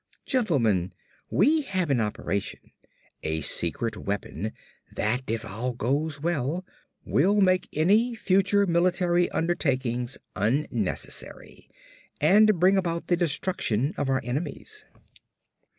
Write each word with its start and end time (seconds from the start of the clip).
Gentlemen, 0.25 0.93
we 1.29 1.61
have 1.61 1.91
in 1.91 2.01
operation 2.01 2.71
a 3.21 3.41
secret 3.41 3.95
weapon 3.95 4.51
that, 4.91 5.29
if 5.29 5.45
all 5.45 5.73
goes 5.73 6.19
well, 6.19 6.65
will 7.05 7.39
make 7.39 7.69
any 7.71 8.15
future 8.15 8.65
military 8.65 9.29
undertakings 9.29 10.17
unnecessary 10.35 11.69
and 12.19 12.59
bring 12.59 12.77
about 12.79 13.09
the 13.09 13.15
destruction 13.15 13.93
of 13.95 14.09
our 14.09 14.21
enemies." 14.23 14.85